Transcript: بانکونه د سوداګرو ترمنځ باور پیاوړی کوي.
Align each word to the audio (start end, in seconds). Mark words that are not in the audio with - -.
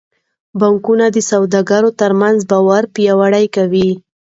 بانکونه 0.59 1.05
د 1.11 1.17
سوداګرو 1.31 1.89
ترمنځ 1.99 2.39
باور 2.51 2.83
پیاوړی 2.95 3.45
کوي. 3.55 3.89